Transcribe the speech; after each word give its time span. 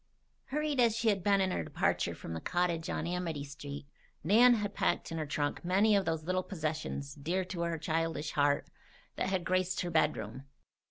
Hurried 0.45 0.79
as 0.79 0.95
she 0.97 1.09
had 1.09 1.23
been 1.23 1.51
her 1.51 1.63
departure 1.63 2.15
from 2.15 2.33
the 2.33 2.41
cottage 2.41 2.89
on 2.89 3.05
Amity 3.05 3.43
Street, 3.43 3.85
Nan 4.23 4.55
had 4.55 4.73
packed 4.73 5.11
in 5.11 5.19
her 5.19 5.27
trunk 5.27 5.63
many 5.63 5.95
of 5.95 6.05
those 6.05 6.23
little 6.23 6.41
possessions, 6.41 7.13
dear 7.13 7.45
to 7.45 7.61
her 7.61 7.77
childish 7.77 8.31
heart, 8.31 8.71
that 9.15 9.29
had 9.29 9.43
graced 9.43 9.81
her 9.81 9.91
bedroom. 9.91 10.45